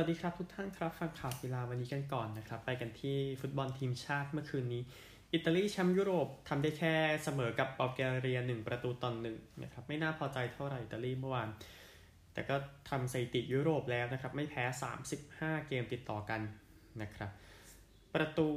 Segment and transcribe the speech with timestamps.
[0.00, 4.82] วัสดีครับทุกท่านครับ ฟังข่าวกีฬาวันนี้กันก่อนนะครับ ไปกันที่ฟุตบอลทีมชาติเมื่อคืนนี้
[5.32, 6.94] อิตาลีแชมป์ยุโรปทำได้แค่
[7.24, 11.48] เสมอกับบัลแกเรีย1ประตูต่อหนึ่งนะครับ ไม่น่าพอใจเท่าไหร่อิตาลีเมื่อวาน
[12.32, 12.56] แต่ก็
[12.90, 14.64] ทำสถิติยุโรปแล้วนะครับ ไม่แพ้
[15.16, 16.40] 35 เกมติดต่อกัน
[17.02, 17.30] นะครับ
[18.14, 18.48] ประตู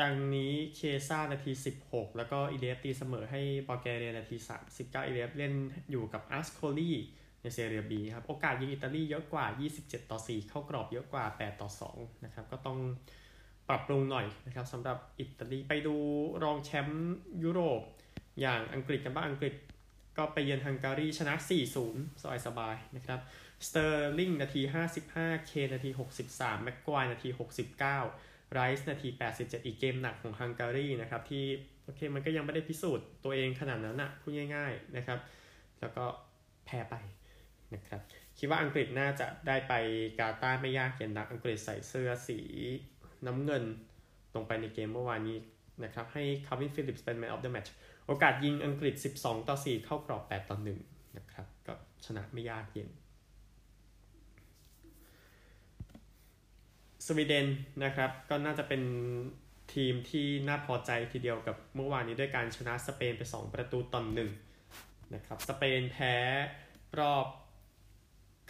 [0.00, 1.52] ดังนี้เคซ่านาที
[1.84, 4.36] 16 แล้วก็อีเลฟตีเสมอให้บัลแกเรียนาที
[4.72, 5.52] 39อีเลฟเล่น
[5.90, 6.92] อยู่กับอัสโคลี
[7.44, 9.46] ในเซเรียบีครับ โอกาสยิงอิตาลีเยอะกว่า
[9.78, 12.78] 27 ต่อ 4 เข้ากรอบเยอะกว่า 8 ต่อ 2 นะครับ ก็ต้อง
[13.68, 15.96] ปรับปรุงหน่อยนะครับสำหรับอิตาลีไปดู
[16.44, 17.82] รองแชมป์ยุโรป
[18.40, 19.54] อย่างอังกฤษกันบ้างอังกฤษ
[20.16, 21.34] ก็ไปเยือนฮังการีชนะ
[21.78, 23.20] 4-0 สบายสบายนะครับ
[23.66, 24.60] สเตอร์ลิงนาที
[25.04, 25.90] 55 เคนนาที
[26.26, 27.28] 63 แม็กไกวร์นาที
[27.90, 31.44] 69 ไรส์นาที 87 อีกเกมหนักของฮังการีนะครับ ที่
[31.84, 35.18] โอเคมันก็ยังไม่ได้พิสูจน์ตัวเองขนาดนั้นนะพูดง่าย ๆนะครับ
[35.80, 36.04] แล้วก็
[36.66, 36.94] แพ้ไป
[37.74, 38.00] นะครับ
[38.38, 39.72] คิดว่าอังกฤษน่าจะได้ไป
[40.18, 42.38] กาตาร์ไม่ยากเย็นนักอังกฤษใส่เสื้อสี
[43.26, 43.64] น้ำเงิน
[44.34, 45.38] ลงไปในเกมเมื่อวานนี้
[45.84, 47.70] นะครับให้คัลวินฟิลลิปส์เป็น man of the match
[48.06, 52.88] โอกาสยิงอังกฤษ 12 ต่อ 4 เข้ากรอบ 8 ต่อ 1 นะครับก็ชนะไม่ยากเย็น
[57.06, 57.46] สวีเดน
[57.84, 58.82] นะครับก็น่าจะเป็น
[59.74, 64.30] ทีมที่น่าพอใจทีเดียวกับเมื่อวานนี้ด้วยการชนะสเปนไป 2 ประตูต่อหนึ่ง
[65.14, 66.14] นะครับสเปนแพ้
[66.98, 67.26] รอบ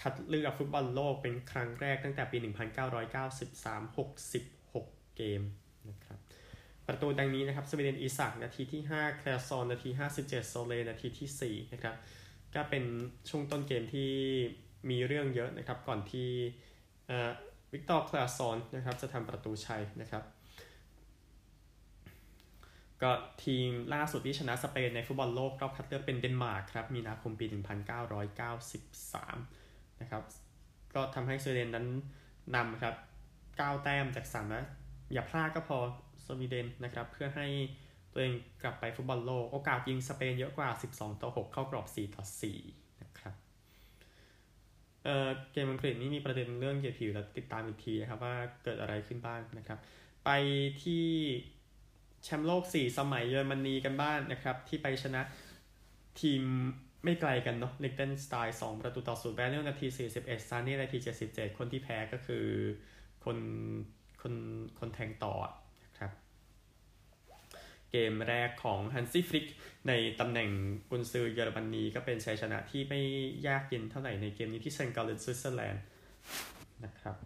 [0.00, 5.42] คัดเลือกฟุตบอลโลกเป็นครั้งแรกตั้งแต่ปี 1993 66 เกม
[5.91, 6.19] นะครับ
[6.87, 11.95] ประตูดังนี้นะครับสวีเดนอีสักนาทีที่ 5 แคลซอนนาที 57 โซเลนาทีที่ 4 นะครับ
[12.55, 12.84] ก็เป็น
[13.28, 14.11] ช่วงต้นเกมที่
[14.91, 16.28] มีเรื่องเยอะนะครับ ก่อนที่
[17.72, 20.25] วิกตอร์คลาสซอนนะครับจะทำประตูชัยนะครับ
[23.03, 23.12] ก็
[23.45, 27.55] ทีมล่าสุดที่ชนะสเปนในฟุตบอลโลกรอบคัดเลือกเป็นเดนมาร์กครับ มีนาคมปี 1993
[30.05, 30.24] นะครับ
[30.94, 31.86] ก็ทำให้สวีเดนนั้น
[32.55, 32.94] นำครับ
[33.44, 34.65] 9แต้มจาก3นัด
[35.12, 35.78] อย่าพลาดก็พอ
[36.26, 37.47] สวีเดนนะครับ เพื่อให้
[38.12, 42.25] ตัวเองกลับไปฟุตบอลโลก โอกาสยิงสเปนเยอะกว่า 12 ต่อ 6 เข้ากรอบ 4 ต่อ
[42.62, 43.34] 4 นะครับ
[45.04, 49.78] เอ่อเกมอังกฤษนี่มีประเด็นเรื่องเกียรติผิวแล้วติดตามอีกทีนะครับว่าเกิดอะไรขึ้นบ้างนะครับ
[50.25, 50.31] ไป
[50.82, 51.06] ที่
[52.25, 55.22] แชมป์โลก 4 สมัยเยอรมนีกันบ้างนนะครับ ที่ไปชนะ
[56.21, 56.42] ทีม
[57.04, 59.87] ไม่ไกลกันเนาะลิกเทนสไตล์2ประตูต่อศูนย์แบนเนลนาที
[60.19, 60.98] 41ซานี่นาที
[61.28, 62.47] 77 คนที่แพ้ก็คือ
[63.25, 63.38] คน
[64.22, 64.34] คน
[64.78, 65.34] คนแทงต่อ
[65.98, 66.12] ครับ
[67.91, 69.47] เกมแรกของฮันซี่ฟลิก
[69.88, 70.48] ในตำแหน่ง
[70.91, 73.00] กุนซือเยอรมนีก็เป็นชัยชนะที่ไม่
[73.48, 75.84] ยากเย็นเท่าไหร่ในเกมนี้ที่เซนต์กาลเลนสวิตเซอร์แลนด์
[76.84, 77.16] นะครับ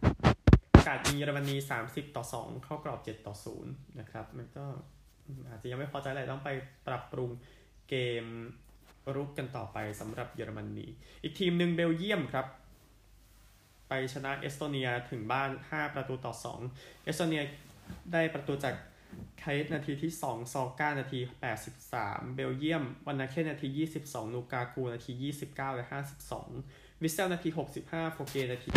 [0.86, 1.56] โอกาสยิงเยอรมนี
[1.86, 3.34] 30 ต่อ 2 เข้ากรอบ 7 ต่อ
[3.66, 4.64] 0 นะครับ มันก็
[5.48, 6.50] อาจจะยังไม่พอใจอะไรต้องไป
[6.86, 7.30] ปรับปรุง
[7.88, 8.24] เกม
[9.16, 10.86] รุกกันต่อไปสำหรับเยอรมนี
[11.22, 12.46] อีกทีมหนึ่งเบลเยียมครับ
[13.88, 16.34] ไปชนะเอสโตเนียถึงบ้าน 5 ประตูต่อ
[16.68, 17.42] 2 เอสโตเนีย
[18.12, 18.74] ได้ประตูจาก
[19.40, 21.20] ไคต์นาทีที่ 2 ซอร์ก้านาที
[21.76, 23.68] 83 เบลเยียมวานาเคนนาที
[24.04, 25.12] 22 ลูกากูนาที
[25.46, 25.86] 29 และ
[26.48, 27.48] 52 วิตเซลนาที
[27.82, 28.70] 65 โฟเกต์นาที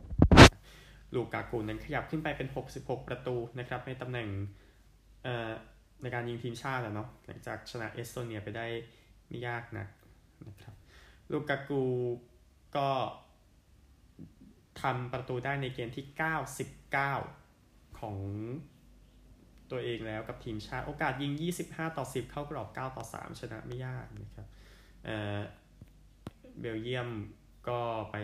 [0.00, 2.48] 76 ลูกากูนั้นขยับขึ้นไปเป็น
[2.78, 4.28] 66 ประตูนะครับในตำแหน่ง
[6.02, 8.66] ในการยิงทีมชาติแล้วเนาะหลังจากชนะเอสโตเนียไปได้
[9.28, 9.86] ไม่ยากนะ
[10.48, 10.74] นะครับ
[11.30, 11.82] ลูกากู
[12.76, 12.88] ก็
[14.80, 16.06] ทำประตูได้ในเกมที่
[17.02, 18.16] 99 ของ
[19.70, 21.32] ตัวเองแล้วกับทีมชาติโอกาสยิง
[21.64, 24.46] 25 ต่อ 10 เข้ากรอบ 9 ต่อ 3 ชนะไม่ยากนะครับ
[25.04, 27.08] เเบลเยียม
[27.68, 27.80] ก็
[28.10, 28.16] ไป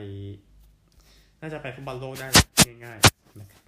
[1.41, 2.29] น่าจะไปฟุตบอลโลกได้
[2.85, 3.63] ง่ายๆนะครับ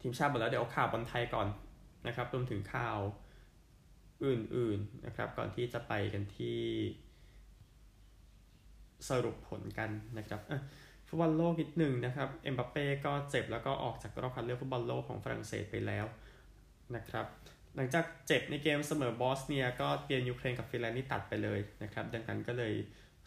[0.00, 1.48] ทีมชาติหมดแล้วเดี๋ยวข่าวบอลไทยก่อน
[2.06, 2.98] นะครับรวมถึงข่าว
[4.24, 6.60] อื่นๆนะครับ ก่อนที่จะไปกันที่
[9.08, 10.40] สรุปผลกันนะครับ
[11.06, 16.04] ฟุตบอลโลกนิดหนึ่งนะครับเอ็มบัปเป้ก็เจ็บแล้วก็ออกจากรอบคัดเลือกฟุตบอลโลกของฝรั่งเศสไปแล้ว
[16.96, 17.26] นะครับ
[17.76, 22.74] หลังจากเจ็บในเกมเสมอบอสเนียก็เปลี่ยนยูเครนกับฟินแลนด์นี่ตัดไปเลยนะครับ ดังนั้นก็เลย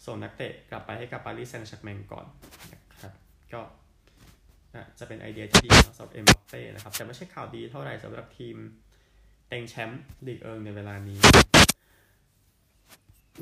[0.06, 2.26] ส่งนักเตะกลับไปให้กับปารีสแซงต์แชร์กแมงก่อน
[2.74, 3.14] นะครับ
[3.54, 3.62] ก็
[5.00, 8.56] จะเป็นไอเดียที่ดีสำหรับเอ็มบัปเป้นะครับ แต่ไม่ใช่ข่าวดีเท่าไหร่สำหรับทีม
[9.54, 11.20] เต็งแชมป์ลีกเอิงในเวลานี้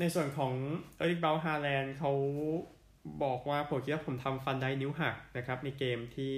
[0.00, 0.52] ในส่วนของ
[0.96, 2.12] เออร์ลิงเบราต์ฮาแลนด์เขา
[3.22, 6.32] บอกว่าผมคิดว่าผมทำฟานไดค์นิ้วหักนะครับ ในเกมที่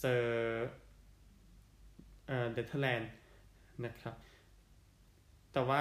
[0.00, 0.24] เจอ
[2.52, 3.10] เนเธอร์แลนด์
[3.84, 4.14] นะครับ
[5.52, 5.80] แต่ว่า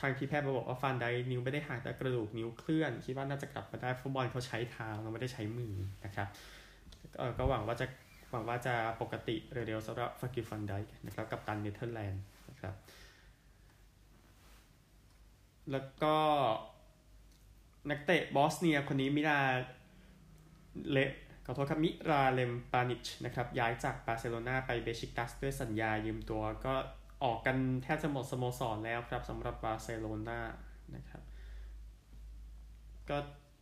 [0.00, 6.28] ทางทีมแพทย์มาบอกว่าฟานไดค์นิ้วไม่ได้หักแต่กระดูกนิ้วเคลื่อน คิดว่าน่าจะกลับมาได้ฟุตบอลเขาใช้เท้าเราไม่ได้ใช้มือนะครับ
[7.38, 7.86] ก็หวังว่าจะ
[8.30, 10.72] หวังว่าจะปกติเร็วๆสำหรับเฟอร์จิลฟานไดค์
[11.06, 12.74] นะครับกัปตันเนเธอร์แลนด์นะครับ
[15.72, 16.16] แล้วก็
[17.90, 19.40] นักเตะบอสเนียคนนี้มิรา
[20.92, 20.98] เล
[21.46, 26.74] ขอโทษครับมิราเล็มปานิชนะครับย้ายจากบาร์เซโลนาไปเบชิกตัสด้วยสัญญายืมตัวก็
[27.24, 30.40] ออกกันแทบจะหมดสโมสรแล้วครับสำหรับบาร์เซโลนา
[30.94, 31.22] นะครับ
[33.08, 33.16] ก็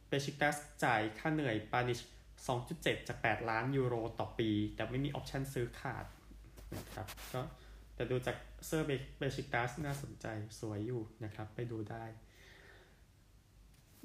[0.08, 1.98] เบชิกตัสจ่ายค่าเหนื่อยปานิช
[2.44, 6.06] 2.7 จาก 8 ล้านยูโรต่อปี แต่ไม่มีออปชันซื้อขาด
[6.76, 7.42] นะครับก็
[7.94, 8.36] แต่ดูจาก
[8.66, 8.86] เซอร์
[9.18, 10.26] เบชิกตัสน่าสนใจ
[10.60, 12.04] สวยอยู่นะครับ ไปดูได้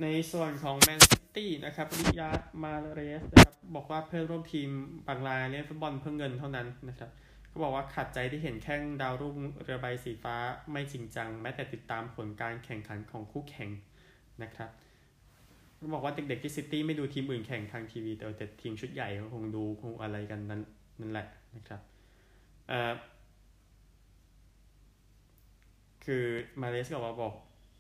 [0.02, 4.70] ในส่วนของแมนซิตี้นะครับริยาดมาเรสนะครับบอกว่าเพื่อนร่วมทีม
[5.08, 7.10] บางรายเล่นฟุตบอลเพื่อเงินเท่านั้นนะครับ
[7.52, 10.36] ก็บอกว่าขัดใจที่เห็นแข้งดาวรุ่งเรือใบสีฟ้า
[10.72, 13.70] ไม่จริงจัง แม้แต่ติดตามผลการแข่งขันของคู่แข่ง
[14.44, 14.70] นะครับ
[15.94, 20.62] บอกว่าเด็กๆที่ซิตี้ไม่ดูทีมอื่นแข่งทางทีวี แต่แต่ทีมชุดใหญ่ก็คงดูคงอะไรกันนั้น
[21.00, 21.82] นั่นแหละนะครับ
[22.68, 22.94] เอ่อ
[26.06, 26.24] คือ
[26.62, 27.34] มาเลสก็บอกบอก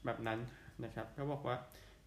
[0.06, 0.39] แบบนั้น
[0.83, 1.57] นะครับ ก็บอกว่า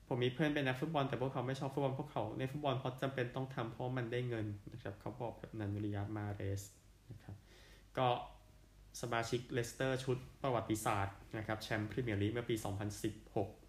[0.09, 6.63] ผมมีเพื่อนเป็นนักฟุตบอลแต่พวกเขาไม่ชอบฟุตบอลพวกเขาในฟุตบอลเพราะจำเป็นต้องทำเพราะมันได้เงินนะครับเขาบอกแบบนั้นริยามาเรส
[7.11, 7.37] นะครับ
[7.99, 8.09] ก็
[9.01, 12.57] สมาชิกเลสเตอร์ชุดประวัติศาสตร์นะครับแชมป์พรีเมียร์ลีกเมื่อปี
[13.31, 13.64] 2016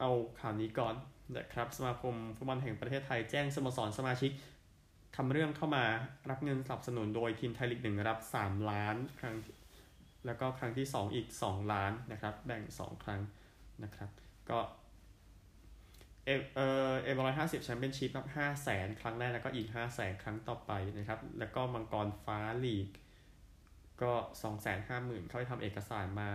[0.00, 0.10] เอา
[0.40, 0.94] ข่าวนี้ก่อน
[1.36, 4.30] นะครับสมาคมฟุตบอลแห่งประเทศไทยแจ้งสโมสรสมาชิก
[5.16, 5.84] ทำเรื่องเข้ามา
[6.30, 9.36] รับเงินสนับสนุนโดยทีมไทยลีกหนึ่งรับ 3 ล้านครั้ง
[10.26, 13.20] แล้วก็ครั้งที่ 2 อีก 2 ล้านนะครับ แบ่ง 2 ครั้ง
[13.84, 14.10] นะครับ
[14.50, 14.58] ก็
[16.26, 16.60] เอเอ
[17.02, 22.88] เอ็มร้อยห้าสิบแชมเปี้ยนชิพรับห้าแสนครั้งแรกแล้วก็อีกห้าแสนครั้งต่อไปนะครับ แล้วก็มังกรฟ้าลีก
[24.02, 24.12] ก็
[24.42, 26.30] สองแสนห้าหมื่นเขาไปทำเอกสารมา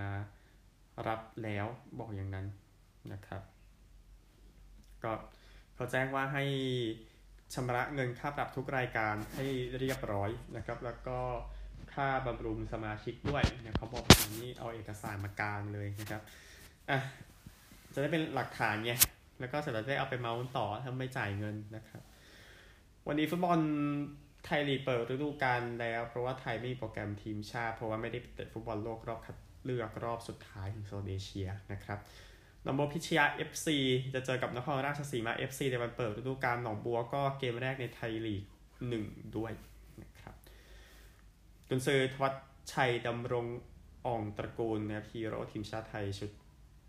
[1.08, 1.66] รับแล้ว
[2.00, 2.46] บอกอย่างนั้น
[3.14, 3.42] นะครับ
[5.06, 5.14] ก็
[5.76, 6.44] เขาแจ้งว่าให้
[7.54, 9.46] ชำระเงินค่าปรับทุกรายการให้
[9.80, 11.20] เรียบร้อยนะครับ แล้วก็
[11.94, 16.22] ค่าบำรุงสมาชิกด้วยเนี่ยเขาบอกอย่างนี้เอาเอกสารมากางเลยนะครับ
[16.90, 17.00] อะ
[17.94, 18.94] จะได้เป็นหลักฐานไง
[19.40, 22.02] แล้วก็เสามารถได้เอาไปเมาส์ต่อถ้าไม่จ่ายเงินนะครับ
[23.08, 23.60] วันนี้ฟุตบอล
[24.46, 32.00] ไทยลีกเปิดฤดูกาลแล้ว เพราะว่าไทยไม่มีโปรแกรมทีมชาติ เพราะว่าไม่ได้เตะฟุตบอลโลกรอบคัดเลือกรอบสุดท้ายของโซนเอเชียนะครับ
[32.66, 33.68] หนองบัวพิชยา FC
[34.14, 38.44] จะเจอกับนครราชสีมา FC ในวันเปิดฤดูกาลหนองบัวก็เกมแรกในไทยลีก
[38.88, 39.06] หนึ่ง
[39.38, 39.52] ด้วย
[40.02, 40.36] นะครับ
[41.68, 42.34] กุนซือทวัช
[42.74, 43.46] ชัยดำรง
[44.06, 46.32] อ่องตระกูลนะครับฮีโร่ทีมชาติไทยชุด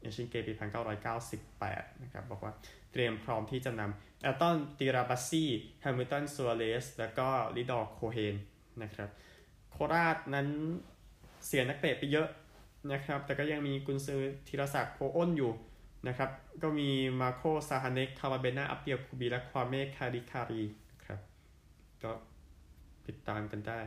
[0.01, 0.55] เอเชียนเกมปี
[1.29, 2.53] 1998 นะครับ บอกว่า
[2.93, 5.51] เตรียมพร้อมที่จะนำแอลตันตีราบัสซี่
[5.81, 8.37] แฮมิลตันซัวเรสแล้วก็ลิดอร์โคเฮน
[8.83, 9.09] นะครับ
[9.71, 10.49] โคราชนั้น
[11.47, 12.29] เสียนักเตะไปเยอะ
[12.93, 15.51] นะครับ แต่ก็ยังมีกุนซือธีรศักดิ์โพอ้นอยู่
[16.09, 16.31] นะครับ
[16.63, 20.63] ก็มีมาโคซาฮาเนกคาราเบนาอัปเปียคูบีและควาเมคาริคารี
[20.93, 21.21] นะครับ
[22.03, 22.11] ก็
[23.07, 23.79] ติดตามกันได้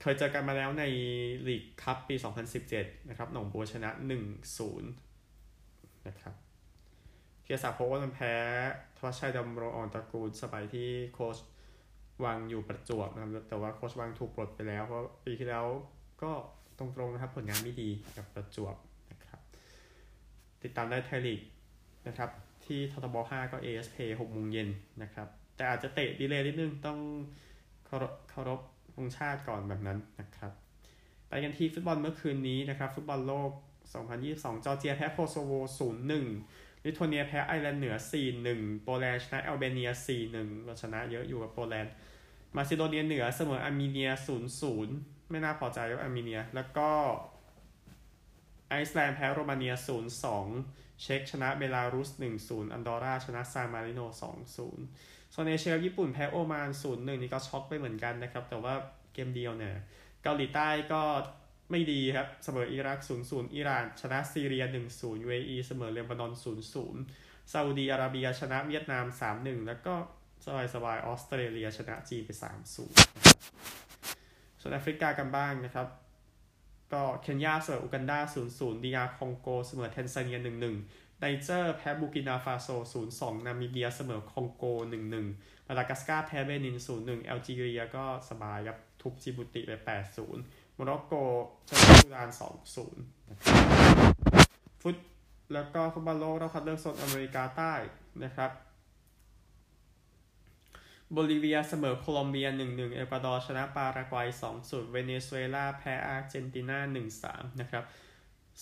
[0.00, 0.84] เคยเจอกันมาแล้วใน
[1.46, 2.14] ลีกคัพปี
[2.62, 3.90] 2017 นะครับ หนองบัวชนะ
[4.58, 4.80] 1-0
[6.08, 6.34] นะครับ
[7.42, 8.34] เทียศักดิ์โพว่ามันแพ้
[8.96, 11.38] ทวัชชัยดำรงอ่อนตระกูลสมัยที่โค้ช
[12.24, 15.66] วังอยู่ประจวบนะครับแต่ว่าโค้ชวังถูกปลดไปแล้ว เพราะปีที่แล้ว
[16.22, 16.32] ก็
[16.78, 18.76] ตรงๆนะครับผลงานไม่ดีกับประจวบ
[20.62, 21.40] ติดตามได้ไทยลีก
[22.06, 22.30] นะครับ
[22.64, 24.68] ที่ททบ 5 ก็ ASP 6โมงเย็น
[25.02, 26.98] นะครับ แต่อาจจะเตะ delay นิดนึงต้อง
[27.86, 28.60] เคารพ
[28.94, 30.52] ธงชาติก่อนแบบนั้นนะครับ
[31.28, 33.50] ไปกันที่ฟุตบอลเมื่อคืนนี้นะครับ ฟุตบอลโลก
[34.08, 35.52] 2022 จอร์เจียแพ้โคโซโว
[36.20, 37.94] 0-1 ลิทัวเนียแพ้ไอร์แลนด์เหนือ
[38.40, 39.90] 4-1 โปแลนด์ชนะแอลเบเนีย
[40.26, 41.92] 4-1เราชนะเยอะอยู่กับโปแลนด์
[42.56, 44.10] มาซิโดเนียเหนือเสมออาร์เมเนีย
[44.70, 46.90] 0-0 ไม่น่าพอใจกับอาร์เมเนีย แล้วก็
[48.72, 49.74] ไอซ์แลนด์แพ้โรมาเนีย
[50.38, 52.10] 0-2 เช็กชนะเบลารุส
[52.42, 58.74] 1-0 อันดอร่าชนะซานมาริโน 2-0โซนเอเชียญี่ปุ่นแพ้โอมาน 0-1 นี่ก็ช็อกไปเหมือนกันนะครับ แต่ว่า
[59.12, 59.76] เกมเดียวเนี่ย
[60.22, 61.02] เกาหลีใต้ก็
[61.70, 64.64] ไม่ดีครับ เสมออิรัก 0-0 อิหร่านชนะซีเรีย
[64.94, 66.32] 1-0 UAE เสมอเลบานอน
[66.92, 69.04] 0-0ซาอุดีอาระเบียชนะเวียดนาม
[69.36, 69.94] 3-1 แล้วก็
[70.44, 72.74] สบายสบายออสเตรเลียชนะจีนไป 3-0
[74.60, 75.88] ส่วนแอฟริกากันบ้างนะครับ
[76.92, 78.18] ก็เคนยาเสมออูกันดา
[78.52, 80.38] 0-0 DR คองโกเสมอแทนซาเนีย
[80.80, 82.68] 1-1ไนเจอร์แพ้บูร์กินาฟาโซ
[83.08, 84.64] 0-2 นามิเบียเสมอคองโก
[85.20, 89.88] 1-1 มาดากัสการ์แพ้เบนิน 0-1 แอลจีเรียก็สบายครับทุบจิบุติไป
[90.24, 91.12] 8-0 โมร็อกโก
[91.68, 92.28] ชนะซูดาน
[92.78, 93.62] 2-0นะครับ
[94.82, 94.96] ฟุต
[95.54, 97.72] แล้วก็ฟุตบอลโลกรอบคัดเลือกโซนอเมริกาใต้
[98.24, 98.50] นะครับ
[101.12, 104.28] โบลิเวียเสมอโคลอมเบีย 1-1 เอกวาดอร์ชนะปารากวัย
[104.60, 106.78] 2-0 เวเนซุเอลาแพ้อาร์เจนตินา
[107.18, 107.84] 1-3 นะครับ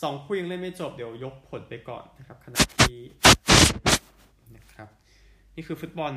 [0.02, 2.98] สองคู่ยังเล่นไม่จบเดี๋ยวยกผลไปก่อนนะครับขณะที่
[4.56, 4.88] นะครับ
[5.54, 6.12] นี่คือฟุตบอล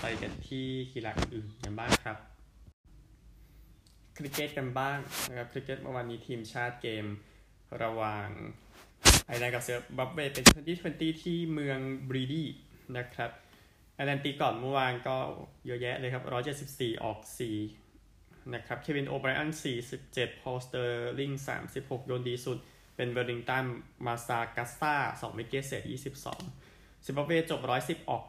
[0.00, 2.16] ไปกันที่กีฬาอื่นกันบ้างครับ
[4.16, 7.04] คริกเก็ตกันบ้างนะครับคริกเก็ตเมื่อวานนี้ทีมชาติเกม
[7.82, 8.28] ระหว่าง
[9.26, 10.44] ไอร์แลนด์กับเซิร์บับเบเป็น
[10.80, 11.78] 2020ที่เมือง
[12.08, 12.48] บรีดี้
[12.96, 13.30] นะครับ
[13.94, 15.16] ไอร์แลนด์ตีก่อนเมื่อวานก็
[15.66, 16.24] เยอะแยะเลยครับ
[16.64, 17.18] 174ออก
[17.86, 19.50] 4นะครับ เควินโอไบรอัน
[19.96, 21.32] 47พอลสเตอร์ลิง
[21.70, 22.58] 36โยนดีสุด
[22.96, 23.64] เป็นเบอร์ลิงตัน
[24.06, 25.82] มาซากัสตา2วิกเกตเสีย
[26.46, 28.24] 22ซิมบับเวจบ110ออก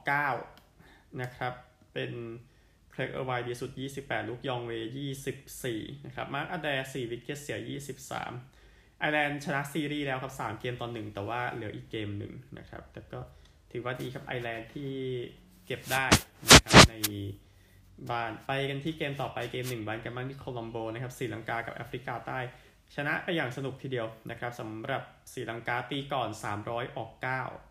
[0.60, 1.53] 9นะครับ
[1.93, 2.12] เป็น
[2.91, 4.72] เคลกเออร์ไวดีสุด 28 ลูกยองเว
[5.41, 13.19] 24 นะครับ มาร์คอเดร์4วิกเกตเสีย 23 ไอร์แลนด์ชนะซีรีส์แล้วครับ 3 เกมต่อ1แต่ว่าเหลืออีกเกมหนึ่งนะครับ แต่ก็
[13.72, 14.93] ถือว่าดีครับไอร์แลนด์ที่
[15.65, 16.05] เก็บได้
[16.48, 16.95] นะครับใน
[18.10, 22.39] บ้านไปกันที่เกมต่อไปเกมหนึ่งบ้านกันบ้างที่โคลัมโบนะครับศรีลังกากับแอฟริกาใต้
[22.95, 25.01] ชนะไปอย่างสนุกทีเดียวนะครับสำหรับ
[25.34, 26.29] ศรีลังกาตีก่อน
[26.63, 27.12] 300 ออก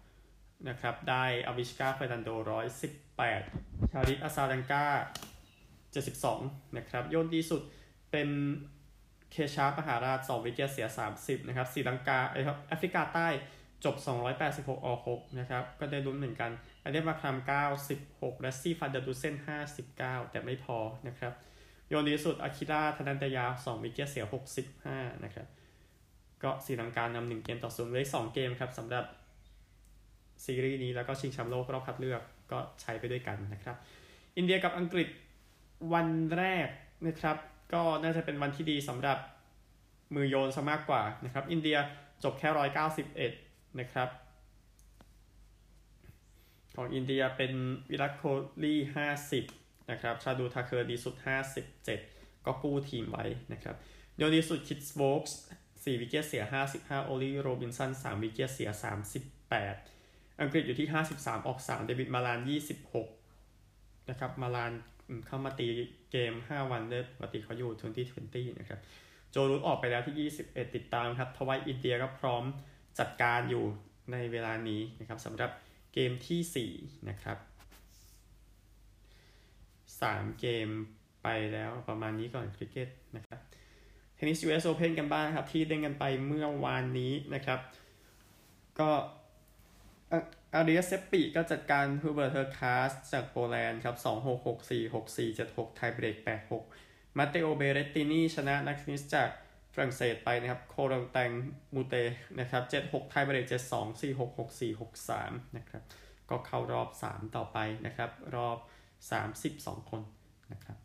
[0.02, 2.30] 9 นะครับได้อวิชกาเฟรนันโด
[3.10, 4.86] 118 ชาริตอาซาดังกา
[5.96, 7.62] 72 นะครับโยนดีสุด
[8.10, 8.28] เป็น
[9.32, 10.86] เคชาปหาราช 2 wicket เสีย
[11.16, 13.28] 30 นะครับศรีลังกาไอครับแอฟริกาใต้
[13.84, 13.96] จบ
[14.40, 16.50] 286 ออก 6 นะครับก็ได้ลุ้นเหมือนกัน
[16.84, 17.36] อเดมาคราม
[17.90, 19.34] 96และซี่ฟันเดอร์ดูเซน
[19.84, 21.32] 59 แต่ไม่พอนะครับ
[21.88, 24.24] โยนดีสุดอาคิราธนันตยา 2 วิกเกตเสีย
[24.70, 25.46] 65 นะครับ
[26.42, 29.04] ก็สีลังการนำหนึ่งเกมต่อศูนย์เลยสองเกมครับสำหรับ
[30.44, 32.22] ซีรีส์นี้แล้วก็ชิงแชมป์โลกรอบคัดเลือก
[32.52, 33.76] ก็ใช้ไปด้วยกันนะครับ
[34.36, 35.08] อินเดียกับอังกฤษ
[35.92, 36.68] วันแรก
[37.06, 37.36] นะครับ
[37.72, 39.18] ก็น่าจะเป็นวันที่ดีสำหรับ
[40.14, 41.76] มือโยนซะมากกว่านะครับ อินเดีย
[42.24, 42.48] จบแค่
[43.14, 44.08] 191 นะครับ
[46.74, 47.52] ของอินเดียเป็น
[47.90, 48.22] วิรัตโค
[48.64, 48.78] ลี่
[49.34, 51.14] 50นะครับชาดูทาเคอร์ดีสุด
[51.80, 53.76] 57ก็กู้ทีมไว้นะครับ
[54.16, 55.38] โยนดีสุดคริสโวกส์
[55.72, 58.70] 4 wicket เสีย55โอลีโรบินสัน3 wicket เสีย
[59.54, 62.40] 38อังกฤษอยู่ที่53ออก3เดวิดมาลาน
[63.24, 64.72] 26นะครับมาลาน
[65.26, 65.68] เข้ามาตี
[66.10, 68.80] เกม 5 วันได้ปกติเขาอยู่ 2020 นะครับ
[69.30, 72.44] โจรูดออกไปแล้วที่ 21 ติดตามครับ ทวายอินเดียก็พร้อม
[72.98, 73.64] จัดการอยู่
[74.12, 75.50] ในเวลานี้นะครับสำหรับ
[75.94, 77.38] เกมที่ 4 นะครับ
[79.54, 80.68] 3 เกม
[81.22, 83.40] ไปแล้วประมาณนี้ก่อนคริกเก็ตนะครับ
[84.14, 87.60] เทนนิส US Open กันบ้างครับ ที่เล่นกันไปเมื่อวานนี้นะครับ
[88.78, 88.90] ก็
[90.54, 99.30] อันเดรียสเซปปีก็จัดการฮูเบิร์ตเฮอร์คาซจากโปแลนด์ครับ2 6 6 4 6 4 7 6 ไทเบรก 8 6 มาเตโอเบเรตตินีชนะนักเทนนิสจาก
[99.74, 101.30] ฝรั่งเศสไปนะครับ โครังแตง
[101.74, 101.94] มูเต
[102.40, 105.82] นะครับ7 6ไทเบรก7 2 4 6 6 4 6 3นะครับ
[106.30, 108.58] ก็เข้ารอบ 3 ต่อไปนะครับ รอบ
[109.24, 110.02] 32 คน
[110.52, 110.76] นะครับ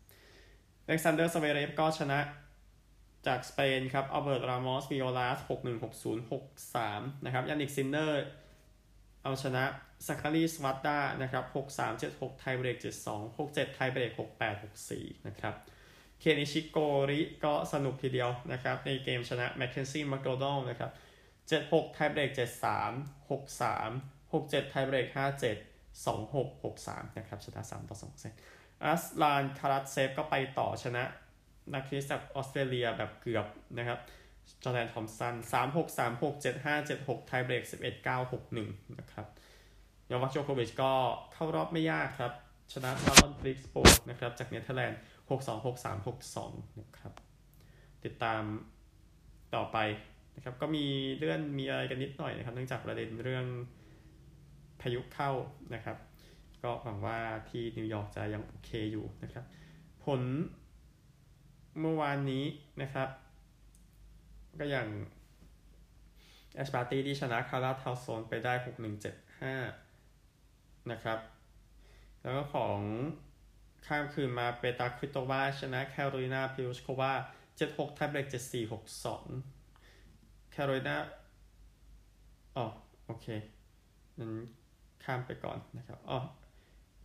[0.86, 2.18] อเล็กซานเดอร์ซเวเรฟก็ชนะ
[3.26, 6.42] จากสเปนครับอัลเบิร์ต รามอสวิโอลาส6 1 6 0 6
[6.74, 8.24] 3นะครับยานิกซินเนอร์
[9.22, 9.64] เอาชนะ
[10.06, 15.54] ซักคารีสวัตดานะครับ6 3 7 6ไทเบรก7 2 6 7ไทเบรก6 8 6 4นะครับ
[16.20, 16.78] เคนิชิโค
[17.10, 20.90] ริก็สนุกทีเดียวนะครับ ในเกมชนะแมคเคนซี่มาโกโดลนะครับ
[21.38, 28.34] 7 6ไทเบรก7 3 6 3 6 7ไทเบรก5 7 2 6 6 3นะครับชนะ3ต่อ2เซต
[28.84, 31.02] อัสลานคารัตเซฟก็ไปต่อชนะ
[31.72, 33.46] นักเทนนิสจากออสเตรเลียแบบเกือบ
[33.78, 33.98] นะครับ
[34.64, 39.26] จอร์แดนทอมป์สัน 3 6 3 6 7 5 7 6 ไทเบรก 11 9 6 1 นะครับ
[40.10, 40.92] โนวัคโจโควิชก็
[41.32, 42.32] เข้ารอบไม่ยากครับ
[42.72, 43.76] ชนะซาลอนฟลิกสโป
[44.10, 44.98] นะครับจากเนเธอร์แลนด์
[45.30, 47.12] 6 2 6 3 6 2นะครับ
[48.04, 48.42] ติดตาม
[49.54, 49.78] ต่อไป
[50.36, 50.84] นะครับก็มี
[51.18, 53.46] เลื่อนมีอะไรกันนิดหน่อยนะครับ เนื่องจากประเด็นเรื่อง
[54.80, 55.30] พายุเข้า
[55.74, 55.96] นะครับ
[56.62, 57.18] ก็หวังว่า
[57.50, 59.44] ที่นิวยอร์กจะยังโอเคอยู่นะครับ
[60.04, 60.20] ผล
[61.80, 62.44] เมื่อวานนี้
[62.82, 63.08] นะครับ
[64.58, 64.88] ก็อย่าง
[66.54, 68.52] แอชบาร์ตี้ที่ชนะคาราทาวโซนไปได้
[69.32, 71.18] 6175 นะครับ
[72.22, 72.78] แล้วก็ของ
[73.86, 77.12] ข้ามคืนมาเปตาคริโตวาชนะแคโรไลนาพิวชโควา
[77.54, 78.26] 76ไทเบรก
[79.54, 80.96] 7462แคโรไลนา
[82.56, 82.66] อ๋อ
[83.06, 83.26] โอเค
[84.18, 84.32] นั้น
[85.04, 86.18] ข้ามไปก่อนนะครับอ๋อ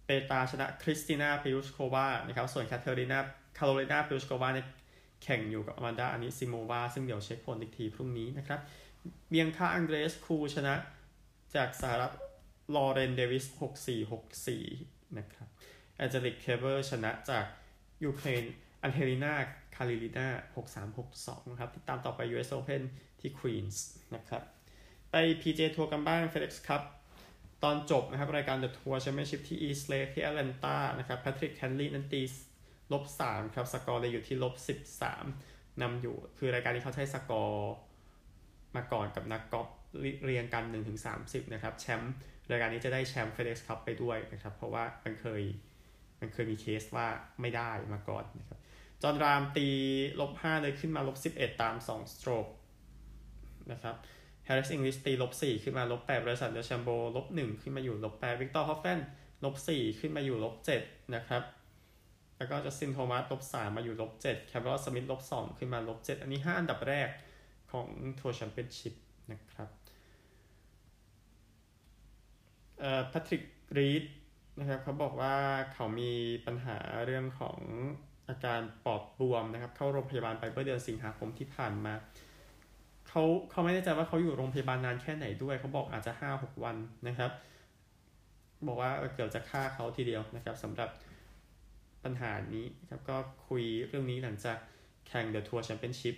[0.06, 3.20] เปตาชนะคริสตินาพิวชโควานะครับส่วนแคโรไลนา
[3.58, 4.68] คาโรไลนาพิวชโกวาเนี่ย
[5.24, 8.60] แข่งอยู่กับอมันดาอานิซิโมวาซึ่งเดี๋ยวเช็คผลอีกทีพรุ่งนี้นะครับ
[9.30, 10.76] เบียงคาอังเดรสคูชนะ
[11.56, 12.12] จากสหรัฐ
[12.76, 13.46] ลอเรนเดวิส
[14.32, 15.48] 6464 นะครับ
[15.98, 17.46] แอนเจลิกเคเบิลชนะจาก
[18.04, 18.44] ยูเครน
[18.82, 19.34] อันเฮลินา
[19.76, 20.28] คาริลินา
[20.86, 22.82] 6362 นะครับ ติดตามต่อไป US Open
[23.20, 23.86] ที่ควีนส์
[24.16, 24.44] นะครับ
[25.12, 26.82] ไป PJ ทัวร์กันบ้าง FedEx Cup
[27.64, 32.22] ตอนจบนะครับ รายการ The Tour Championship ที่ East Lake ที่แอตแลนตานะครับ แพทริกแคนต์เลย์นั้นตี
[32.94, 35.26] ลบสามครับ สกอร์เลยอยู่ที่ลบสิบสาม
[35.82, 37.74] นำอยู่ คือรายการนี้เขาใช้สกอร์
[38.76, 39.68] มาก่อนกับนักกอล์ฟ
[40.26, 42.14] เรียงกัน1 ถึงสามสิบนะครับ แชมป์
[42.52, 45.42] รายการนี้จะได้แชมป์ FedEx Cup ไปด้วยนะครับ เพราะว่ามันเคย
[46.20, 47.08] มันเคยมีเคสว่า
[47.42, 48.60] ไม่ได้มาก่อนนะครับ
[49.02, 49.68] จอห์นรามตี
[50.20, 52.48] ลบห้าเลยขึ้นมาลบสิบเอ็ดตามสอง stroke
[53.72, 53.96] นะครับ
[54.48, 59.00] Harris English ตีลบ4ขึ้นมาลบ8ไบรสันเดชามโบลบ1ขึ้นมาอยู่ลบ8วิกตอร์ฮอฟแลนด์
[59.44, 61.44] ลบ4ขึ้นมาอยู่ลบ7นะครับ
[62.38, 67.10] แล้วก็จัสตินโทมัสลบ3มาอยู่ลบ7แคเมรอนสมิธลบ2ขึ้นมาลบ7อันนี้ 5 อันดับแรก
[67.72, 67.88] ของ
[68.20, 68.94] Tour Championship
[69.32, 69.70] นะครับ
[72.80, 73.44] เอ่อแพทริก
[73.78, 74.04] รีด
[74.60, 75.36] นะครับเขาบอกว่า
[75.74, 76.12] เขามี
[76.46, 77.60] ปัญหาเรื่องของ
[78.30, 81.94] อาการปอดบวมนะครับ เข้าโรงพยาบาลไปเมื่อเดือนสิงหาคมที่ผ่านมา
[83.08, 86.76] เขาเขาไม่แน่ใจว่าเขาอยู่โรงพยาบาลนานแค่ไหนด้วยเขาบอกอาจจะห้าหกวัน
[87.08, 87.32] นะครับ
[88.68, 90.90] บอกว่าเกือบจะฆ่าเขาทีเดียวนะครับสำหรับ
[92.04, 94.58] ปัญหานี้ครับก็คุยเรื่องนี้หลังจาก
[95.08, 96.16] แข่งเดอะทัวร์แชมเปี้ยนชิพ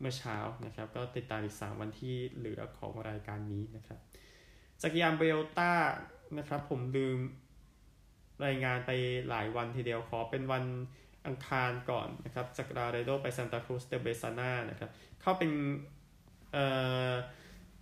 [0.00, 3.98] เมื่อเช้านะครับ ก็ติดตามอีก 3 วันที่เหลือของรายการนี้นะครับ
[4.82, 5.72] จักรยานวูเอลต้า
[6.38, 7.18] นะครับ ผมลืม
[8.44, 8.90] รายงานไป
[9.28, 10.64] หลายวันทีเดียวขอเป็นวัน
[11.26, 15.50] อังคารก่อนนะครับ จากลาเรโดไปซานตาครูสเตเบซาน่านะครับ เข้าเป็น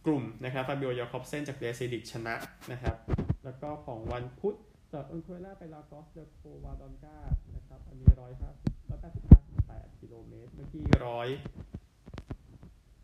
[0.06, 2.34] กลุ่มนะครับฟาบิโอยาคอบเซนจากเดอเคอนิงค์ชนะ
[2.72, 2.96] นะครับ
[3.44, 4.56] แล้วก็ของวันพุธ
[4.92, 7.16] จากอังคุเอล่าไปลากอสเดโควาดอนกา
[7.56, 9.38] นะครับ อันนี้ร้อยห้าสิบร้อยแปดสิบห้า
[9.68, 11.28] แปดกิโลเมตร เมื่อกี้ร้อย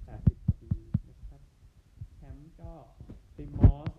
[0.07, 0.71] แปดสิบปี
[1.09, 1.41] นะครับ
[2.17, 2.73] แชมป์ก็
[3.37, 3.91] ติมอส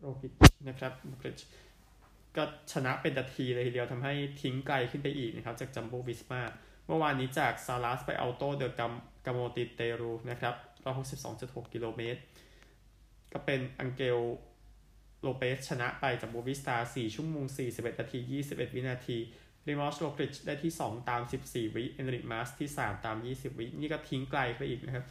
[0.00, 1.40] โรกิช นะครับโรกิช
[2.36, 6.42] ก็ชนะเป็นนาทีเลยทีเดียวทำให้ทิ้งไกลขึ้นไปอีกนะครับ จากจัมโบวิสมา
[6.86, 8.92] เมื่อวานนี้จากซาลัสไปอัลโตเดอะกัม
[9.26, 10.54] กามโมติเตรูนะครับ
[11.14, 12.20] 162.6 กิโลเมตร
[13.32, 14.18] ก็เป็นอังเกล
[15.22, 19.18] โลเปสชนะไปจากโบวิสตา 4 ชั่วโมง 41 นาที 21 วินาที
[19.66, 25.04] ริมอสโลกริชได้ที่ 2 ตาม 14 วิเอนริกมาสที่ 3 ตาม 20 วิ นี่ก็ทิ้งไกลไปอีกนะครับ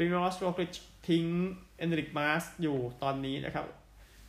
[0.00, 0.74] พริมอสโรกลิช
[1.08, 1.24] ทิ้ง
[1.78, 3.66] เอนริกมาสอยู่ตอนนี้นะครับ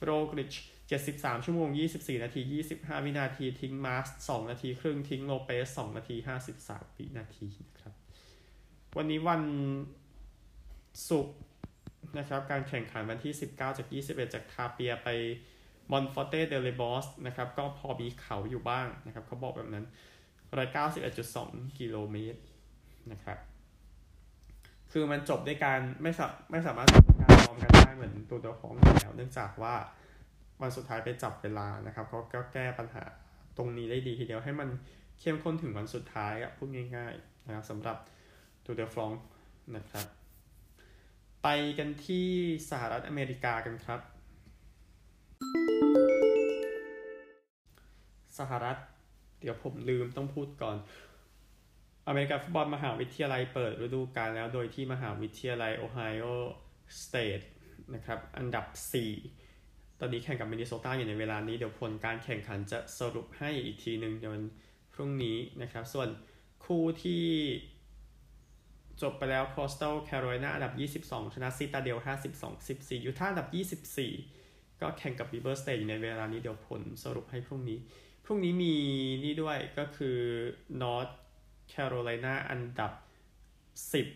[0.03, 0.53] โรกลิช
[0.99, 2.41] 73 ชั่วโมง 24 นาที
[2.73, 6.15] 25 วินาที ทิ้งมาส2นาทีครึ่ง ทิ้งโลเปส 2 นาที
[6.59, 7.93] 53 วินาทีนะครับ
[8.97, 9.41] วันนี้วัน
[11.09, 11.37] ศุกร์
[12.17, 15.09] นะครับ การแข่งขันวันที่ 19 จาก 21 จากคาเปียไป
[15.91, 19.85] มอนฟอเตเดเลบอสนะครับ ก็พอมีเขาอยู่บ้างนะครับ เขาบอกแบบนั้น
[21.01, 22.39] 191.2กิโลเมตร
[23.11, 23.37] นะครับ
[24.91, 26.87] คือมันจบด้วยการไม่สาไม่สามารถ
[27.95, 29.75] เหมือนตัวเดียวของแล้ว เนื่องจากว่า
[30.61, 33.03] วันสุดท้ายไปจับเวลานะครับเขาก็แก้ปัญหา
[33.57, 34.69] ตรงนี้ได้ดีทีเดียวให้มัน
[35.19, 37.97] เข้มข้นถึงวันสุดท้ายอะพูดง่ายๆนะครับสำหรับ
[38.65, 39.11] ตัวเดฟลอง
[39.75, 40.05] นะครับ
[41.43, 42.27] ไปกันที่
[42.69, 43.99] สหรัฐอเมริกากันครับ
[48.39, 48.77] สหรัฐ
[49.39, 50.77] เดี๋ยวผมลืมต้องพูดก่อน
[52.07, 56.25] อเมริกันฟุตบอลมหาวิทยาลัยเปิดฤดูกาลแล้วโดยที่มหาวิทยาลัยโอไฮโอ
[57.01, 57.41] สเตท
[57.95, 58.65] นะครับ อันดับ
[59.33, 64.43] 4 ตอนนี้แข่งกับมินนิโซตาอยู่ในเวลานี้ เดี๋ยวผลการแข่งขันจะสรุปให้อีกทีหนึ่งในวัน
[64.93, 66.09] พรุ่งนี้นะครับ ส่วน
[66.65, 67.25] คู่ที่
[69.01, 71.97] จบไปแล้ว Coastal Carolina อันดับ 22 ชนะซิตาเดล
[72.33, 73.47] 52 14ยูท่าห์อันดับ
[74.23, 77.79] 24 ก็แข่งกับ River State อยู่ในเวลานี้เดี๋ยวผลสรุปให้พรุ่งนี้
[78.25, 78.75] พรุ่งนี้มี
[79.23, 80.17] นี่ด้วยก็คือ
[80.81, 81.13] North
[81.73, 82.91] Carolina อันดับ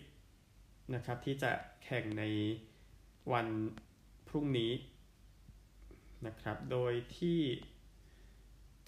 [0.10, 1.52] 10 นะครับ ที่จะ
[1.84, 2.24] แข่งใน
[3.34, 3.48] วัน
[4.28, 4.72] พรุ่งนี้
[6.28, 7.40] นะครับ โดยที่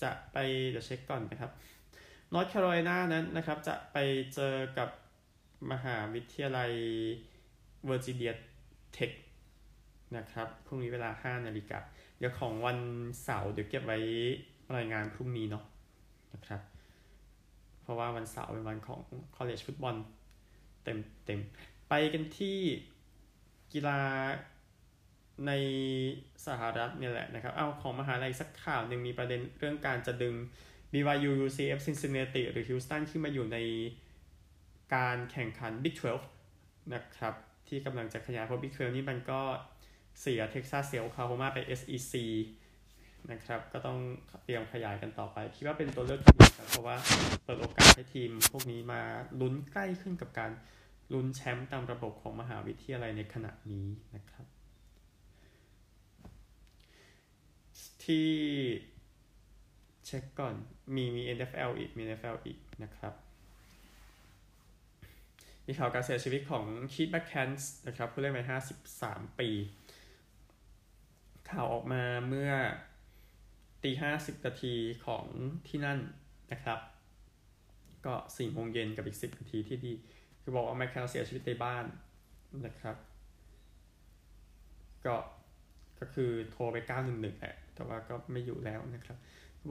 [0.02, 0.38] จะไป
[0.70, 1.52] เดี๋ยวเช็คก่อนนะครับ
[2.34, 3.98] North Carolina นั้นนะครับ จะไป
[4.34, 4.90] เจอกับ
[5.72, 6.72] มหาวิทยาลัย
[7.86, 8.32] เวอร์จิเนีย
[8.94, 9.12] เทค
[10.18, 11.80] นะครับ พรุ่งนี้เวลา 5 นาฬิกา
[12.18, 12.80] เดี๋ยวของวัน
[13.24, 14.00] เสาร์เดี๋ยวเก็บไว้
[14.76, 15.64] รายงานพรุ่งนี้เนาะ
[16.34, 16.62] นะครับ
[17.82, 19.02] เพราะว่าวันเสาร์เป็นวันของ
[19.36, 19.96] college ฟุตบอล
[20.84, 21.40] เต็มเต็ม
[21.90, 22.60] ไปกันที่
[23.74, 24.00] กีฬา
[25.48, 25.52] ใน
[26.48, 30.36] สหรัฐเนี่ยแหละนะครับ เอาของมหาลัยสักข่าวหนึ่งมีประเด็นเรื่องการจะดึง
[30.94, 33.58] BYU UCF Cincinnati หรือ Houston ขึ้นมาอยู่ใน
[34.96, 35.96] การแข่งขัน Big
[36.44, 37.34] 12 นะครับ
[37.68, 39.42] ที่กำลังจะขยายเพราะ Big 12 นี่มันก็
[40.22, 42.14] เสียเท็กซัสเสียโอคลาโฮมาไป SEC
[43.32, 43.98] นะครับ ก็ต้อง
[44.44, 46.96] เตรียมขยายกันต่อไป คิดว่าเป็นตัวเลือกที่ดีครับเพราะว่า
[47.44, 49.02] เปิดโอกาสให้ทีมพวกนี้มา
[49.42, 50.52] ลุ้นใกล้ขึ้นกับการ
[51.14, 54.46] ลุ้นแชมป์ตามระบบของมหาวิทยาลัยในขณะนี้นะครับ
[58.04, 58.30] ที่
[60.06, 60.56] เช็คก่อน
[60.96, 63.14] มีมี NFL อีกมี NFL อีกนะครับ
[65.66, 68.46] มีข่าวการเสียชีวิตของคีตแบ็คแคนส์นะครับผู้เล่นวัย
[68.92, 69.50] 53 ปี
[71.50, 72.52] ข่าวออกมาเมื่อ
[73.84, 75.26] ตีห้าสิบนาทีของ
[75.68, 76.00] ที่นั่น
[76.52, 76.80] นะครับ
[78.06, 79.94] ก็สี่โมงเย็นกับอีกสิบนาทีที่ดี
[80.50, 81.86] คือบอกว่าแมคแคนเสียชีวิตในบ้าน
[82.66, 82.96] นะครับ
[85.06, 85.16] ก็
[86.00, 86.78] ก็คือโทรไป
[87.10, 89.18] 911แหละแต่ว่าก็ไม่อยู่แล้วนะครับ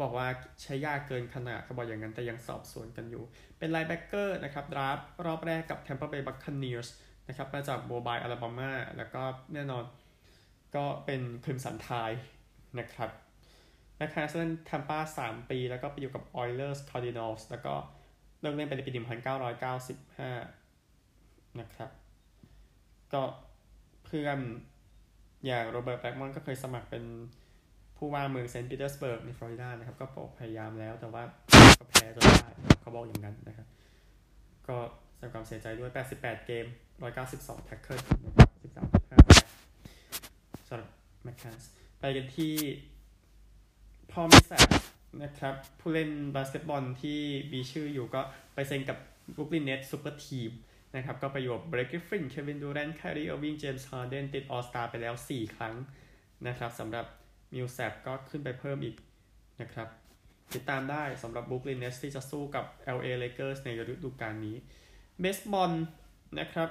[0.02, 0.26] บอกว่า
[0.62, 3.22] ใช้ยากเกินขนาดเขาบอกอย่างนั้นแต่ยังสอบสวนกันอยู่
[3.58, 6.88] เป็น linebacker นะครับ draft รอบแรกกับ Tampa Bay Buccaneers
[7.28, 9.22] นะครับมาจากโมบายล์อลาบามาแล้วก็
[9.54, 9.84] แน่นอน
[10.76, 12.10] ก็เป็นคริมสันไทด์
[12.78, 13.10] นะครับ
[13.96, 17.74] แมคแคนส์เล่นทัมป้า3ปี แล้วก็ไปอยู่กับ Oilers Cardinals แล้วก็
[18.40, 20.67] เลิกเล่นไปในปี 1995
[21.60, 21.90] นะครับ
[23.12, 23.22] ก็
[24.04, 24.38] เพื่อน
[25.46, 27.04] อย่างโรเบิร์ตแบ็กมอนก็เคยสมัครเป็น
[27.96, 30.06] ผู้ว่าเมืองเซนต์ปีเตอร์สเบิร์กในฟลอริดานะครับ ก็
[30.38, 31.22] พยายามแล้วแต่ว่า
[31.78, 32.48] ก็แพ้จนได้
[32.80, 33.66] เขาบอกอย่างนั้นนะครับ
[34.68, 34.76] ก็
[35.14, 36.66] แสดงความเสียใจด้วย 88 เกม
[37.16, 40.88] 192 tackle นะครับ13.5สำหรับ
[41.22, 42.54] แมคแคนส์ไปกันที่
[44.10, 44.68] พอลมิลแซป
[45.22, 47.18] นะครับ ผู้เล่นบาสเกตบอลที่
[47.52, 48.20] มีชื่ออยู่ก็
[48.54, 48.98] ไปเซ็นกับ
[49.36, 50.50] บรูคลินเน็ตส์ super team
[50.96, 55.74] นะครับก็ประโยชน์เบลกกริฟฟิน เควินดูแรนต์ไครีเออร์วิง เจมส์ฮาร์เดนติด all-star ไปแล้ว 4 ครั้ง
[56.46, 57.06] นะครับสำหรับ
[57.54, 58.96] มิลแซปก็ขึ้นไปเพิ่มอีก
[59.60, 59.88] นะครับ
[60.54, 62.64] ติดตามได้สำหรับบรูคลินเน็ตส์ที่จะสู้กับ
[62.96, 64.56] LA Lakers ในฤดูกาลนี้
[65.20, 65.72] เบสบอล
[66.40, 66.70] นะครับ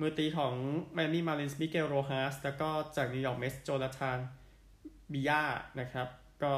[0.00, 0.54] มือตีของ
[0.94, 4.18] ไมอามี่มาร์ลินส์มิเกลโรฮาสแล้วก็จากนิวยอร์กเม็ตส์โจนาธาน
[5.12, 5.42] บิยา
[5.80, 6.08] นะครับ
[6.44, 6.54] ก็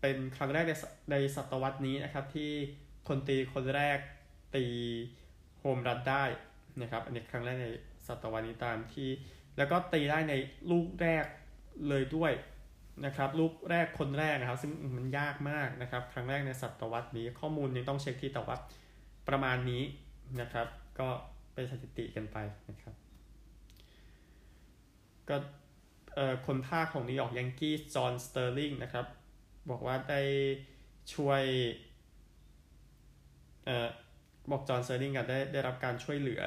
[0.00, 0.72] เป็นครั้งแรกใน
[1.10, 2.50] ในศตวรรษนี้นะครับ ที่
[3.08, 3.98] คนตีคนแรก
[4.56, 4.64] ตี
[5.60, 6.24] โฮมรันได้
[6.82, 7.68] นะครับ อันนี้ครั้งแรกใน
[8.06, 9.08] ศตวรรษนี้ตามที่
[9.56, 10.34] แล้วก็ตีได้ใน
[10.70, 11.24] ลูกแรก
[11.88, 12.32] เลยด้วย
[13.04, 18.56] นะครับ ลูกแรกคนแรกนะครับ ซึ่งมันยากมากนะครับ ครั้งแรกในศตวรรษนี้ ข้อมูลยังต้องเช็คที่แต่ว่า
[19.28, 19.82] ประมาณนี้
[20.40, 20.66] นะครับ
[20.98, 21.08] ก็
[21.54, 22.36] เป็นสถิติกันไป
[22.70, 22.94] นะครับ
[25.28, 25.36] ก็
[26.46, 29.06] คนพากย์ของนิวยอร์กยังกี้จอห์นสเตอร์ลิงนะครับ
[29.70, 30.22] บอกว่าได้
[31.14, 31.42] ช่วย
[33.64, 33.88] เอ่อ
[34.50, 36.42] บอกจอห์นสเตอร์ลิงได้ได้รับการช่วยเหลือ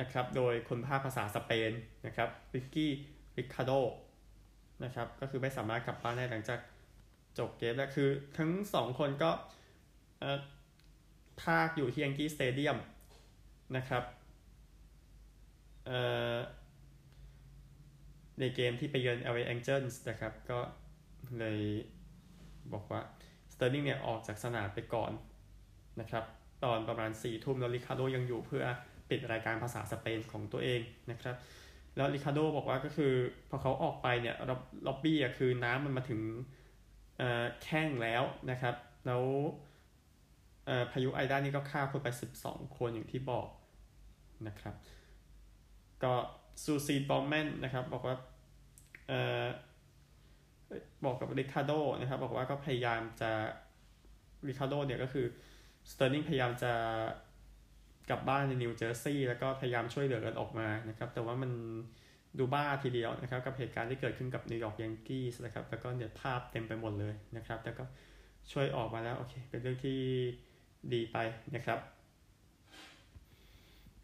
[0.00, 1.72] นะครับ โดยคนพากย์ภาษาสเปน
[2.06, 2.92] นะครับริกกี้
[3.38, 3.70] ริคาโด
[4.84, 6.60] นะครับ ก็คือไม่สามารถกลับบ้านได้หลังจาก
[7.38, 9.30] จบเกมแล้วคือทั้งสองคนก็
[11.42, 12.78] พากย์อยู่ที่ยังกี้สเตเดียม
[13.76, 14.04] นะครับ
[18.40, 20.58] ในเกมที่ไปเยือน LA Angels นะครับ ก็
[21.38, 21.60] เลย
[22.72, 23.00] บอกว่า
[23.52, 25.12] สเตอร์ลิงเนี่ยออกจากสนามไปก่อน
[26.00, 26.24] นะครับ
[26.66, 28.64] ตอนประมาณสี่ทุ่มแล้วริคาโดยังอยู่เพื่อ
[29.10, 31.36] ปิดรายการภาษาสเปนของตัวเองนะครับ
[31.96, 33.12] แล้วริคาโดบอกว่าก็คือ
[33.48, 34.36] พอเขาออกไปเนี่ย
[34.86, 36.20] ล็อบบี้อะคือน้ำมันมาถึง
[37.62, 38.74] แข้งแล้วนะครับ
[39.06, 39.24] แล้ว
[40.92, 42.08] พายุไอด้านี่ก็ฆ่าคนไป
[42.42, 43.48] 12 คนอย่างที่บอก
[44.46, 44.74] นะครับ
[46.02, 46.14] ก็
[46.64, 48.16] ซูซินวอลด์แมนนะครับบอกว่า
[51.04, 53.30] บอกกับริคาโดนะครับ บอกว่าก็พยายามจะ
[54.48, 55.26] ริคาโดเนี่ยก็คือ
[55.90, 56.72] สเตอร์ลิงพยายามจะ
[58.10, 61.50] กลับบ้านในนิวเจอร์ซีย์แล้วก็พยายามช่วยเหลือกันออกมานะครับ แต่ว่ามัน
[62.38, 67.84] ดูบ้าทีเดียวนะครับ กับเหตุการณ์ที่เกิดขึ้นกับนิวยอร์กยังกี้นะครับ แล้วก็เนี่ยภาพเต็มไปหมดเลยนะครับ แต่ก็
[68.52, 69.98] ช่วยออกมาแล้วโอเค เป็นเรื่องที่
[70.92, 71.16] ดีไป
[71.54, 71.78] นะครับ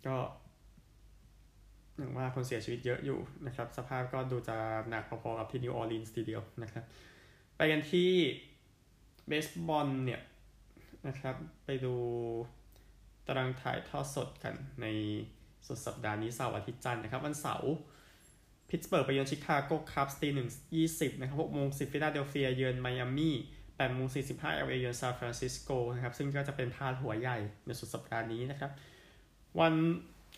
[0.06, 0.16] ก็
[1.98, 4.56] อย่างว่าคนเสียชีวิตเยอะอยู่นะครับ สภาพก็ดูจะ
[4.88, 6.84] หนักพอๆกับที่นิวออร์ลีนส์ทีเดียวนะครับ
[7.56, 8.10] ไปกันที่
[9.28, 10.20] เบสบอลเนี่ย
[11.06, 11.94] นะครับ ไปดู
[13.26, 14.86] ตารางถ่ายทอดสดกันใน
[15.66, 17.72] สุดสัปดาห์นี้เสาร์อาทิตย์จันทร์นะครับ วันเสาร์
[18.68, 23.36] พิตสเบิร์กไปเยือนชิคาโกคับส์ตีหนึ่งยี่สิบนะครับหกโมงสิบฟิลาเดลเฟียเยือนไมอามี่
[23.76, 28.70] แปดโมงสี่สิบห้า LA เยือนซานฟรานซิสโกนะครับซึ่งก็จะเป็นพาดหัวใหญ่ในสุดสัปดาห์นี้นะครับ
[29.60, 29.74] วัน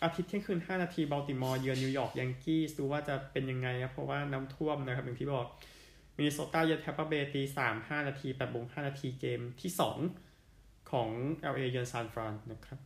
[0.03, 5.47] อาทิตย์เที่ยงคืน 5 นาที บัลติมอร์เยือนนิวยอร์กยังกี้ดูว่าจะเป็นยังไงครับ เพราะว่าน้ำท่วมนะครับ อย่างที่บอก
[6.15, 9.97] มินนิโซตาเยือนแทปเปอร์เบย์ตีสามห้านาทีแปดโมงห้านาทีเกมที่สอง
[10.95, 11.09] ของ
[11.53, 12.79] LA เยือนซานฟรานนะครับ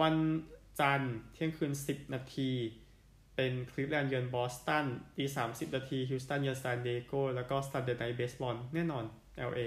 [0.00, 0.14] วัน
[0.80, 2.50] จันทร์เที่ยงคืนสิบนาที
[3.36, 9.04] เป็นคลีฟแลนด์เยือนบอสตันตีสามสิบนาทีฮิวสตันเยือนซานดิเอโกแล้วก็ Sunday Night Baseball แน่นอน
[9.50, 9.60] LA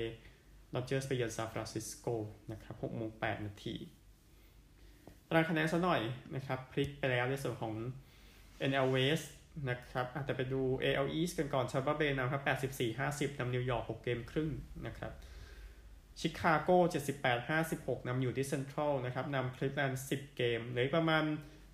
[0.73, 2.07] ดอเจอร์สไปเยือนซานฟรานซิสโก
[2.51, 3.75] นะครับหกโมงแปดนาที
[5.27, 6.01] ตารางคะแนนซะหน่อย
[6.35, 7.73] นะครับ พลิกไปแล้วในส่วนของ
[8.69, 9.27] NL West
[9.69, 12.43] นะครับอาจจะไปดู AL East กันก่อนแทมปาเบย์นำครับ
[12.87, 14.49] 84-50นำนิวยอร์ก6เกมครึ่ง
[14.87, 15.11] นะครับ
[16.19, 16.69] ชิคาโก
[17.39, 21.23] 78-56นำอยู่ที่เซ็นทรัลนะครับนำคลีฟแลนด์10 เกมเหลือประมาณ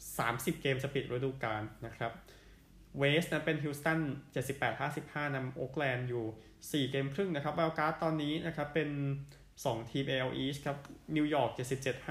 [0.06, 2.12] 30 เกมจะปิดฤดูกาลนะครับ
[2.98, 4.00] West นะเป็นฮิวสตัน
[4.68, 8.90] 78-55นำโอ๊กแลนด์อยู่ 4 เกมครึ่งนะครับ wild card ตอนนี้นะครับเป็น
[9.40, 10.78] 2 ทีม AL East ครับ
[11.16, 11.52] นิวยอร์ก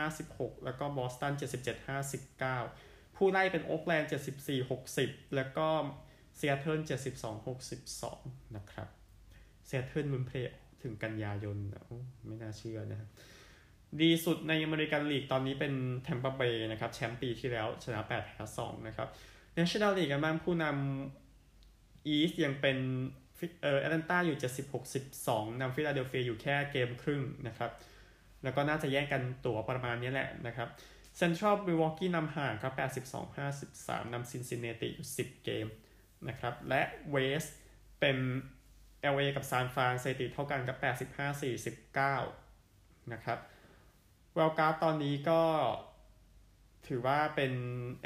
[0.02, 1.32] 77-56 แล้วก็บอสตัน
[2.44, 4.10] 77-59 ผู้ไล่เป็นโอ๊กแลนด์
[4.72, 5.68] 74-60 แล้วก็
[6.36, 6.80] ซีแอตเทิล
[7.68, 8.88] 72-62 นะครับ
[9.66, 11.56] ซีแอตเทิลลุ้น play ถึงกันยายน
[12.26, 13.08] ไม่น่าเชื่อนะครับ
[14.00, 19.08] ดีสุดใน American League ตอนนี้เป็นแทมเปอร์เบย์นะครับแชมป์ปีที่แล้วชนะ8แพ้2นะครับ
[19.58, 22.78] National League กันบ้างผู้นำ East ยังเป็น
[23.62, 24.38] เออแอตแลนตาอยู่
[24.98, 27.70] 76-12นำฟิลาเดลเฟียอยู่แค่เกมครึ่งนะครับ
[28.42, 30.68] แล้วก็น่าจะแย่งกันตั๋วประมาณนี้แหละนะครับ
[31.16, 32.74] เซนทรัลมิลวอกกี้นำห่างครับ
[33.42, 35.66] 82-53นำซินซินเนติอยู่ 10 เกม
[36.28, 37.44] นะครับและ West
[38.00, 38.16] เป็น
[39.14, 40.76] LA กับซานฟรานสถิติเท่ากันกับ
[42.14, 43.38] 85-49 นะครับ
[44.34, 45.42] wild card ตอนนี้ก็
[46.88, 47.52] ถือว่าเป็น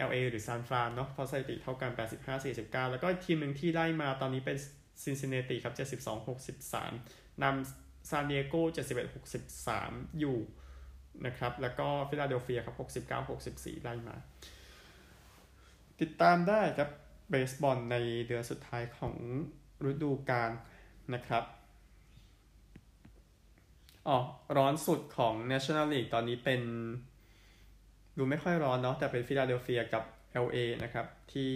[0.09, 1.91] LA หรือซานฟรานเนาะเพราะสถิติเท่ากัน
[2.37, 4.57] 85-49 แล้วก็ทีมหนึ่งที่ไล่มาตอนนี้เป็น
[5.03, 5.75] ซินซินเนติครับ
[6.59, 8.55] 72-63นำซานดิเอโก
[9.39, 10.39] 71-63 อยู่
[11.27, 12.77] นะครับแล้วก็ฟิลาเดลเฟียครับ
[13.29, 14.17] 69-64 ไล่มา
[16.01, 16.91] ติดตามได้ครับ
[17.31, 19.15] เบสบอลในเดือนสุดท้ายของ
[19.91, 20.51] ฤดูกาล
[21.15, 21.45] นะครับ
[24.09, 24.19] อ๋อ
[24.57, 26.63] ร้อนสุดของ National League ตอนนี้เป็น
[28.19, 30.05] ดูไม่ค่อยร้อนเนาะแต่เป็นฟิลาเดลเฟียกับ
[30.45, 31.53] LA นะครับ ที่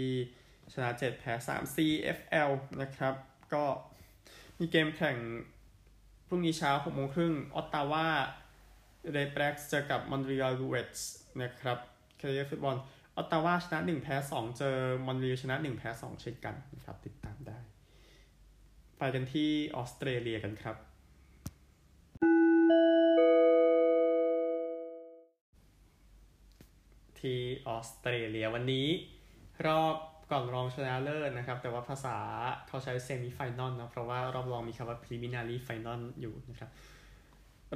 [0.73, 2.51] ชนะ 7 แพ้ 3 CFL
[2.83, 3.15] นะครับ
[3.55, 3.65] ก็
[4.59, 5.17] มีเกมแข่ง
[6.29, 8.07] พรุ่งนี้เช้า6โมงครึ่งออตตาวา
[9.13, 11.11] เรดแบล็กส์เจอกับมอนทรีออลอลูเอตส์
[11.43, 11.79] นะครับ
[12.17, 12.77] เคลียร์ฟุตบอล
[13.17, 17.59] ออตตาวาชนะ 1 แพ้ 2 เจอมอนทรีออลชนะ 1 แพ้ 2 เช่นกันนะครับ ติดตามได้
[18.99, 20.77] ไปกันที่ออสเตรเลียกันครับ
[27.21, 28.87] ที่ออสเตรเลียวันนี้
[29.67, 29.97] รอบ
[30.31, 32.17] ก่อนรองชนะเลิศนะครับ แต่ว่าภาษา
[32.67, 36.71] เขาใช้ semi final นะเพราะว่ารอบรองมีคำว่า preliminary final อยู่นะครับ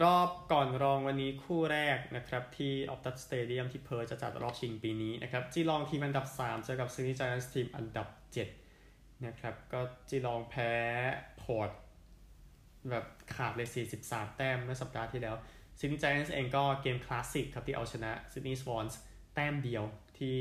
[0.03, 8.60] รอบก่อนรองวันนี้คู่แรกนะครับ ที่ออปตัสสเตเดียมที่เพิร์ธะจัดรอบชิงปีนี้นะครับจีลองทีมอันดับ 3 เจอกับซิดนีย์ไจแอนส์ทีมอันดับ 7
[9.27, 10.71] นะครับ ก็จีลองแพ้
[11.41, 11.71] พอร์ต
[12.91, 13.05] แบบ
[13.35, 13.69] ขาดเลย
[14.03, 15.37] 43 แต้มเมื่อสัปดาห์ที่แล้ว
[15.79, 19.01] ซิดนีย์ไจแอนส์เองก็เกมคลาสสิกครับที่เอาชนะซิดนีย์สวอนส์
[19.35, 19.85] แต้มเดียว
[20.19, 20.39] ที่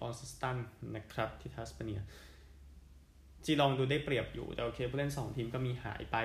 [0.00, 0.58] ลอนเซสตัน
[0.96, 2.00] นะครับที่แทสเมเนีย
[3.44, 6.16] จีลองดูได้เปรียบอยู่ แต่โอเคผู้เล่น 2 ทีมก็มีหายไป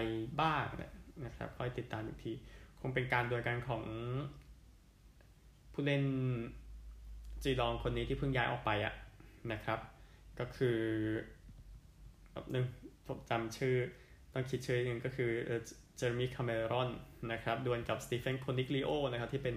[0.42, 0.66] บ้าง
[1.26, 2.34] นะครับค่อยติดตามอีกที
[2.80, 3.84] คงเป็นการดวลกันของ
[5.74, 6.04] ผู้เล่น
[7.44, 8.94] จีลองคนนี้ที่เพิ่งย้ายออกไปอะ
[9.52, 9.80] นะครับ
[10.40, 10.80] ก็คือ
[12.34, 12.66] แบบนึง
[13.08, 13.76] ผมจำชื่อ
[14.34, 15.30] ต้องคิดชื่อหนึ่งก็คือ
[15.98, 16.90] เจเรมีคาเมรอน
[17.32, 19.56] นะครับดวลกับสตีเฟนโคนิกลิโอนะครับที่เป็น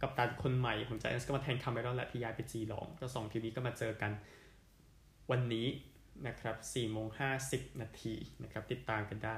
[0.00, 4.12] กัปตันคนใหม่ของไจแอนส์ก็มาแทนคาเมรอนและที่ย้ายไปจีลองก็สองทีมนี้ก็มาเจอกัน
[5.30, 5.66] วันนี้
[6.26, 7.06] นะครับ4โมง
[7.44, 9.36] 50 นาทีนะครับติดตามกันได้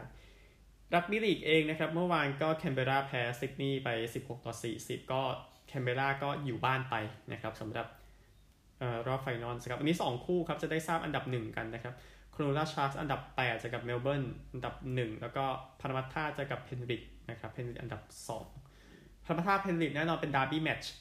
[0.94, 5.23] รักบี้ลีกเองนะครับ เมื่อวานก็แคนเบราแพ้ซิดนีย์ไป 16 ต่อ 40 ก็
[5.68, 6.94] แคนเบราก็อยู่บ้านไป
[7.33, 7.87] นะครับสำหรับ
[9.07, 11.94] รอบ final ครับ วันนี้ 2 คู่ครับ จะได้ทราบอันดับ 1 กันนะครับ
[12.35, 15.44] โครนัลลาชาร์กส์อันดับ 8 เจอกับเมลเบิร์นอันดับ 1 แล้วก็
[15.81, 18.03] พารามัตตาเจอกับเพนริธนะครับเพนริธอันดับ
[18.62, 20.93] 2พารามัตตาเพนริธแน่นอนเป็น derby match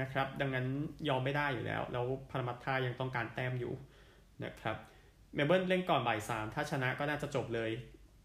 [0.00, 0.66] นะครับดังนั้น
[1.08, 3.72] ยอมไม่ได้อยู่แล้ว แล้วพารามัตตายังต้องการแต้มอยู่
[4.44, 4.76] นะครับ
[5.34, 7.70] เมลเบิร์นเล่นก่อนบ่ายสามถ้าชนะก็น่าจะจบเลย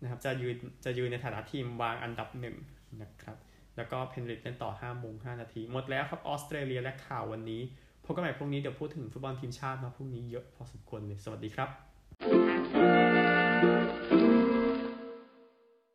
[0.02, 2.56] นะครับจะยืนจะยืนในฐานะทีมวางอันดับหนึ่ง
[3.02, 3.38] นะครับ
[3.78, 7.62] แล้วก็เพนริกเล่นต่อ5โมง5นาที หมดแล้วครับออสเตรเลียและข่าววันนี้
[8.06, 11.87] พบกันใหม่พรุ่งนี้เดี๋ยวพูดถึงฟุตบอลทีมชาติมาพรุ่งนี้เยอะพอสมควรเลยสวัสดีครับ
[12.20, 12.98] Música